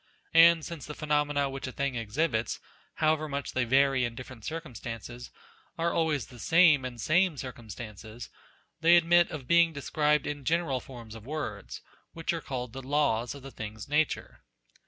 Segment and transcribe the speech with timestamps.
[0.33, 2.59] And since the phenomena which a thing exhibits,
[2.95, 5.29] however much they vary in different circumstances,
[5.77, 8.31] are always the same in the same circumstances,
[8.79, 11.83] they admit of being described in general forms of words,
[12.13, 14.41] which are called the laws of the thing's nature.